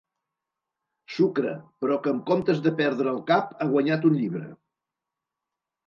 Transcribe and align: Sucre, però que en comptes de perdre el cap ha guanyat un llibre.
Sucre, 1.17 1.51
però 1.85 1.99
que 2.07 2.11
en 2.15 2.23
comptes 2.31 2.65
de 2.69 2.73
perdre 2.83 3.15
el 3.15 3.23
cap 3.31 3.55
ha 3.67 3.71
guanyat 3.77 4.13
un 4.13 4.21
llibre. 4.23 4.47